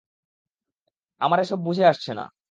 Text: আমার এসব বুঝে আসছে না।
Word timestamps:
আমার 1.21 1.39
এসব 1.39 1.59
বুঝে 1.63 1.83
আসছে 1.85 2.11
না। 2.13 2.25